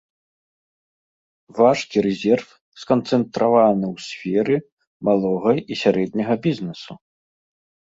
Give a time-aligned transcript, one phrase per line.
[1.59, 2.47] Важкі рэзерв
[2.85, 4.57] сканцэнтраваны ў сферы
[5.13, 6.93] малога і сярэдняга бізнэсу.